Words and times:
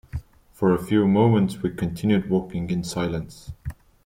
For 0.51 0.73
a 0.73 0.83
few 0.83 1.07
moments, 1.07 1.61
we 1.61 1.69
continued 1.69 2.27
walking 2.27 2.71
in 2.71 2.83
silence. 2.83 3.51